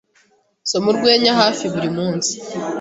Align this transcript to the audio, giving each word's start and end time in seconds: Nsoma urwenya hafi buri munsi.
Nsoma 0.63 0.87
urwenya 0.91 1.31
hafi 1.41 1.63
buri 1.73 1.89
munsi. 1.97 2.33